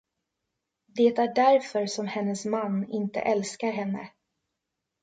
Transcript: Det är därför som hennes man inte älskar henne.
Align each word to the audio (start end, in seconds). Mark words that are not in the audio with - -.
Det 0.87 1.17
är 1.17 1.35
därför 1.35 1.85
som 1.85 2.07
hennes 2.07 2.45
man 2.45 2.89
inte 2.89 3.19
älskar 3.19 3.71
henne. 3.71 4.09